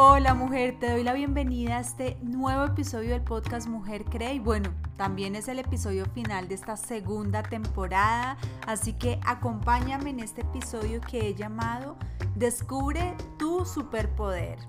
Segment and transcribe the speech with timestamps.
[0.00, 4.34] Hola mujer, te doy la bienvenida a este nuevo episodio del podcast Mujer Cree.
[4.34, 10.20] Y bueno, también es el episodio final de esta segunda temporada, así que acompáñame en
[10.20, 11.96] este episodio que he llamado
[12.36, 14.60] Descubre tu superpoder.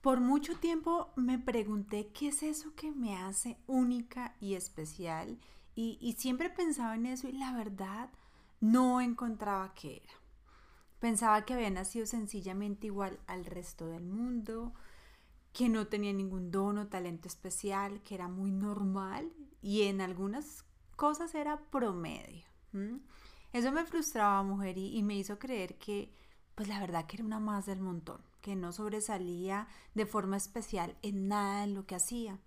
[0.00, 5.38] Por mucho tiempo me pregunté qué es eso que me hace única y especial
[5.74, 8.08] y, y siempre pensaba en eso y la verdad
[8.64, 10.14] no encontraba qué era.
[10.98, 14.72] Pensaba que había nacido sencillamente igual al resto del mundo,
[15.52, 20.64] que no tenía ningún don o talento especial, que era muy normal y en algunas
[20.96, 22.46] cosas era promedio.
[23.52, 26.10] Eso me frustraba, mujer, y, me hizo creer que,
[26.54, 30.96] pues la verdad que era una más del montón, que no sobresalía de forma especial
[31.02, 32.40] en nada en lo que hacía.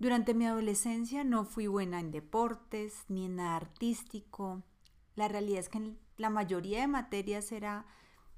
[0.00, 4.64] Durante mi adolescencia no fui buena en deportes ni en nada artístico,
[5.18, 7.86] la realidad es que la mayoría de materias era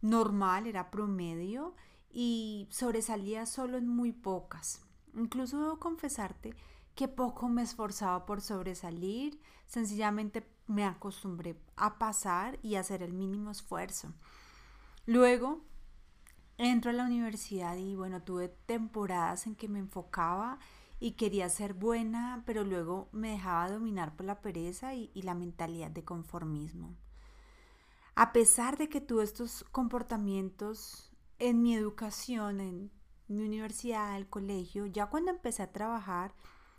[0.01, 1.77] normal, era promedio
[2.11, 4.81] y sobresalía solo en muy pocas.
[5.15, 6.55] Incluso debo confesarte
[6.95, 13.51] que poco me esforzaba por sobresalir, sencillamente me acostumbré a pasar y hacer el mínimo
[13.51, 14.15] esfuerzo.
[15.05, 15.61] Luego
[16.57, 20.59] entro a la universidad y bueno, tuve temporadas en que me enfocaba
[21.01, 25.91] y quería ser buena, pero luego me dejaba dominar por la pereza y, la mentalidad
[25.91, 26.95] de conformismo.
[28.15, 32.91] A pesar de que tuve estos comportamientos en mi educación, en
[33.29, 36.35] mi universidad, el colegio, ya cuando empecé a trabajar,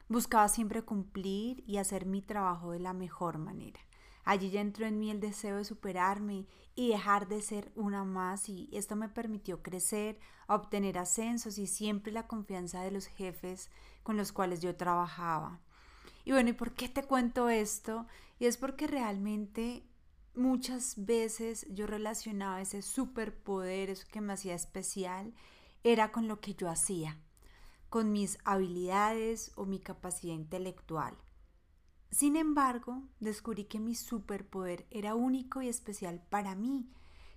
[0.07, 3.79] buscaba siempre cumplir y hacer mi trabajo de la mejor manera.
[4.23, 8.49] Allí ya entró en mí el deseo de superarme y dejar de ser una más
[8.49, 13.69] y esto me permitió crecer, obtener ascensos y siempre la confianza de los jefes
[14.03, 15.59] con los cuales yo trabajaba.
[16.23, 18.05] Y bueno, ¿y por qué te cuento esto?
[18.39, 19.83] Y es porque realmente
[20.35, 25.33] muchas veces yo relacionaba ese superpoder, eso que me hacía especial,
[25.83, 27.17] era con lo que yo hacía,
[27.89, 31.15] con mis habilidades o mi capacidad intelectual.
[32.11, 36.91] Sin embargo, descubrí que mi superpoder era único y especial para mí,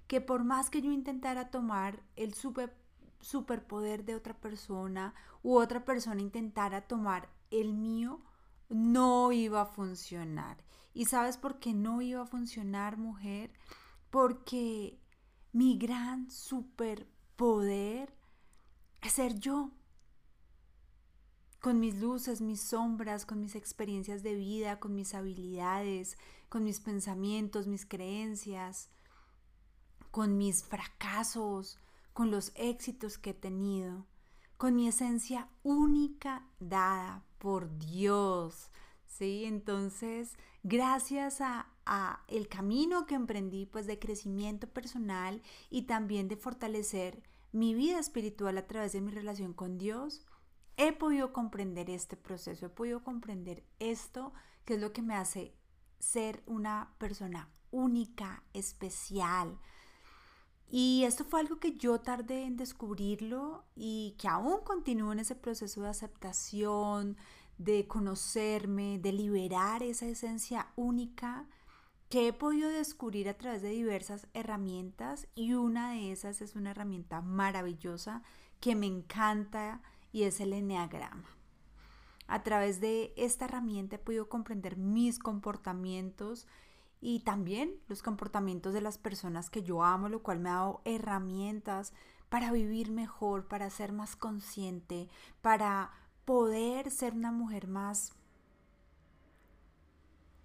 [0.09, 6.21] que por más que yo intentara tomar el superpoder de otra persona u otra persona
[6.21, 8.21] intentara tomar el mío,
[8.69, 10.65] no iba a funcionar.
[10.93, 13.53] ¿Y sabes por qué no iba a funcionar, mujer?
[14.11, 14.99] Porque
[15.53, 18.13] mi gran superpoder
[19.03, 19.71] es ser yo
[21.65, 26.19] con mis luces, mis sombras, con mis experiencias de vida, con mis habilidades,
[26.51, 28.91] con mis pensamientos, mis creencias,
[30.11, 31.79] con mis fracasos,
[32.13, 34.05] con los éxitos que he tenido,
[34.59, 38.69] con mi esencia única dada por Dios.
[39.07, 39.47] ¿Sí?
[39.47, 46.37] Entonces, gracias a, a, el camino que emprendí, pues de crecimiento personal y también de
[46.37, 50.27] fortalecer mi vida espiritual a través de mi relación con Dios,
[50.77, 54.33] he podido comprender este proceso, he podido comprender esto,
[54.65, 55.55] que es lo que me hace
[55.99, 59.59] ser una persona única, especial.
[60.69, 65.35] Y esto fue algo que yo tardé en descubrirlo y que aún continúo en ese
[65.35, 67.17] proceso de aceptación,
[67.59, 71.47] de conocerme, de liberar esa esencia única
[72.09, 76.71] que he podido descubrir a través de diversas herramientas y una de esas es una
[76.71, 78.23] herramienta maravillosa
[78.61, 79.83] que me encanta
[80.15, 81.29] y es el enneagrama.
[82.29, 86.47] A través de esta herramienta he podido comprender mis comportamientos
[87.01, 90.83] y también los comportamientos de las personas que yo amo, lo cual me ha dado
[90.85, 91.93] herramientas
[92.29, 95.09] para vivir mejor, para ser más consciente,
[95.43, 95.91] para
[96.25, 98.13] poder ser una mujer más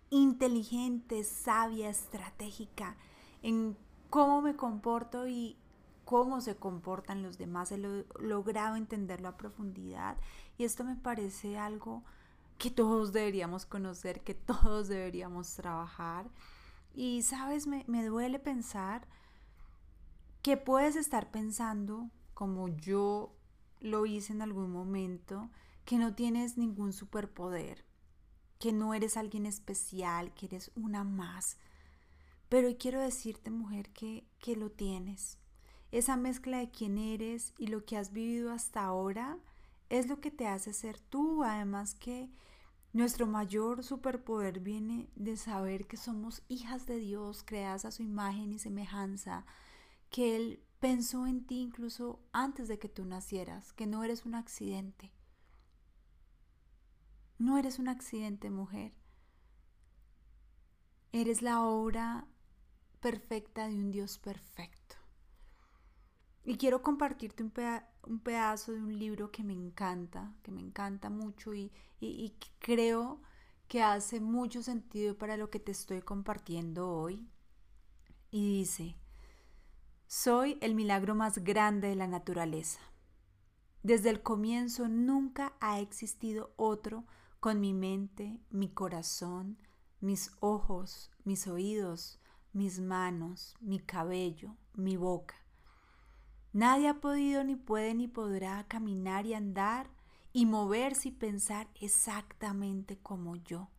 [0.10, 2.98] inteligente, sabia, estratégica
[3.44, 3.78] en
[4.10, 5.58] cómo me comporto y
[6.10, 10.18] cómo se comportan los demás, he logrado entenderlo a profundidad
[10.58, 12.04] y esto me parece algo
[12.58, 16.28] que todos deberíamos conocer, que todos deberíamos trabajar.
[16.96, 19.08] Y sabes, me, me duele pensar
[20.42, 23.36] que puedes estar pensando, como yo
[23.80, 25.52] lo hice en algún momento,
[25.86, 27.86] que no tienes ningún superpoder,
[28.58, 31.58] que no eres alguien especial, que eres una más.
[32.50, 35.38] Pero quiero decirte, mujer, que, que lo tienes.
[35.92, 39.40] Esa mezcla de quién eres y lo que has vivido hasta ahora
[39.90, 41.44] es lo que te hace ser tú.
[41.44, 42.30] Además que
[42.94, 48.52] nuestro mayor superpoder viene de saber que somos hijas de Dios, creadas a su imagen
[48.52, 49.46] y semejanza,
[50.10, 54.36] que Él pensó en ti incluso antes de que tú nacieras, que no eres un
[54.36, 55.12] accidente.
[57.38, 58.94] No eres un accidente, mujer.
[61.12, 62.28] Eres la obra
[63.00, 64.79] perfecta de un Dios perfecto.
[66.44, 71.54] Y quiero compartirte un, pedazo de un libro que me encanta, que me encanta mucho
[71.54, 73.22] y, y creo
[73.68, 77.30] que hace mucho sentido para lo que te estoy compartiendo hoy.
[78.32, 78.96] Y dice,
[80.08, 82.80] soy el milagro más grande de la naturaleza.
[83.84, 87.06] Desde el comienzo nunca ha existido otro
[87.40, 89.58] con mi mente, mi corazón,
[90.02, 92.20] mis ojos, mis oídos,
[92.54, 95.36] mis manos, mi cabello, mi boca.
[96.60, 99.90] Nadie ha podido ni puede ni podrá caminar y andar
[100.34, 103.70] y moverse y pensar exactamente como yo.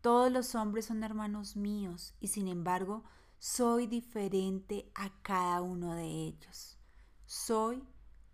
[0.00, 3.04] Todos los hombres son hermanos míos y sin embargo
[3.38, 6.76] soy diferente a cada uno de ellos.
[7.24, 7.84] Soy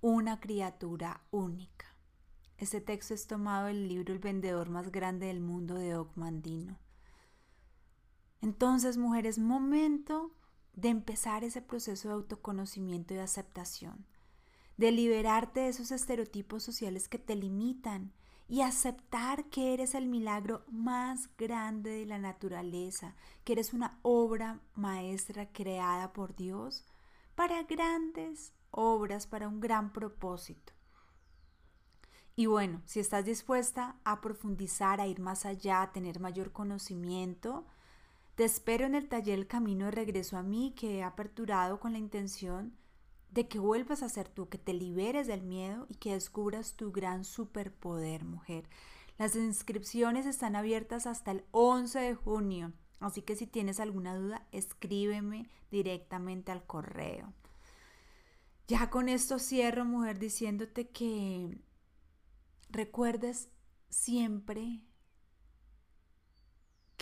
[0.01, 1.95] una criatura única.
[2.57, 6.79] Este texto es tomado del libro El vendedor más grande del mundo de Ogmandino.
[8.41, 10.33] Entonces, mujeres, momento
[10.75, 14.07] de empezar ese proceso de autoconocimiento y aceptación,
[14.77, 18.13] de liberarte de esos estereotipos sociales que te limitan
[18.49, 23.15] y aceptar que eres el milagro más grande de la naturaleza,
[23.45, 26.85] que eres una obra maestra creada por Dios
[27.35, 30.73] para grandes obras, para un gran propósito.
[32.35, 37.67] Y bueno, si estás dispuesta a profundizar, a ir más allá, a tener mayor conocimiento,
[38.35, 41.93] te espero en el taller El Camino de Regreso a mí que he aperturado con
[41.93, 42.75] la intención
[43.31, 46.93] de que vuelvas a ser tú, que te liberes del miedo y que descubras tu
[46.93, 48.69] gran superpoder, mujer.
[49.19, 54.47] Las inscripciones están abiertas hasta el 11 de junio, así que si tienes alguna duda,
[54.53, 57.33] escríbeme directamente al correo.
[58.69, 61.59] Ya con esto cierro, mujer, diciéndote que
[62.71, 63.51] recuerdes
[63.89, 64.81] siempre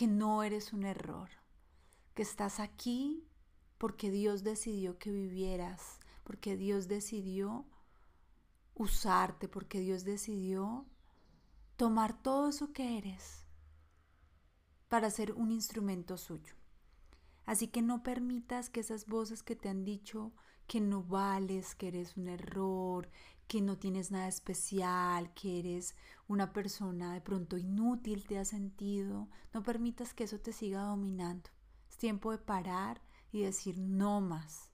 [0.01, 1.29] que no eres un error,
[2.15, 3.29] que estás aquí
[3.77, 7.67] porque Dios decidió que vivieras, porque Dios decidió
[8.75, 10.87] usarte, porque Dios decidió
[11.77, 13.45] tomar todo eso que eres
[14.89, 16.55] para ser un instrumento suyo.
[17.45, 20.33] Así que no permitas que esas voces que te han dicho
[20.67, 23.11] que no vales, que eres un error,
[23.51, 25.97] que no tienes nada especial, que eres
[26.29, 29.29] una persona de pronto inútil, te has sentido.
[29.53, 31.51] No permitas que eso te siga dominando.
[31.89, 33.03] Es tiempo de parar
[33.33, 34.71] y decir no más.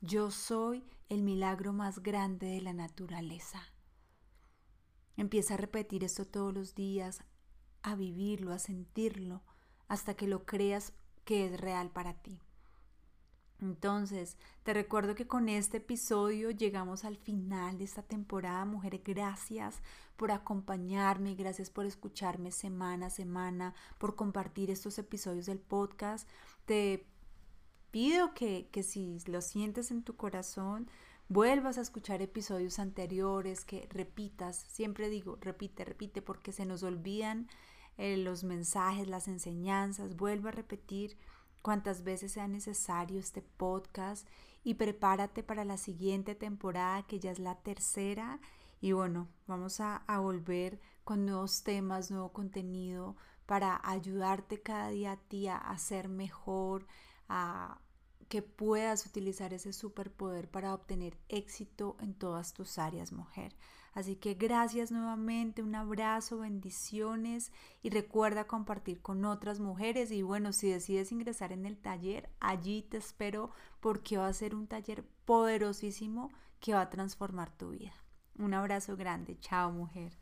[0.00, 3.60] Yo soy el milagro más grande de la naturaleza.
[5.18, 7.22] Empieza a repetir esto todos los días,
[7.82, 9.42] a vivirlo, a sentirlo,
[9.88, 10.94] hasta que lo creas
[11.26, 12.40] que es real para ti.
[13.60, 18.64] Entonces, te recuerdo que con este episodio llegamos al final de esta temporada.
[18.64, 19.80] Mujeres, gracias
[20.16, 26.28] por acompañarme, gracias por escucharme semana a semana, por compartir estos episodios del podcast.
[26.66, 27.06] Te
[27.90, 30.90] pido que, que si lo sientes en tu corazón,
[31.28, 37.48] vuelvas a escuchar episodios anteriores, que repitas, siempre digo, repite, repite, porque se nos olvidan
[37.98, 41.16] eh, los mensajes, las enseñanzas, vuelva a repetir
[41.66, 44.24] cuantas veces sea necesario este podcast
[44.62, 48.38] y prepárate para la siguiente temporada que ya es la tercera
[48.80, 53.16] y bueno, vamos a, a volver con nuevos temas, nuevo contenido
[53.46, 56.86] para ayudarte cada día a ti a, ser mejor,
[57.28, 57.80] a
[58.28, 63.56] que puedas utilizar ese superpoder para obtener éxito en todas tus áreas, mujer.
[63.96, 67.50] Así que gracias nuevamente, un abrazo, bendiciones
[67.82, 72.82] y recuerda compartir con otras mujeres y bueno, si decides ingresar en el taller, allí
[72.82, 77.94] te espero porque va a ser un taller poderosísimo que va a transformar tu vida.
[78.38, 80.12] Un abrazo grande, chao mujer.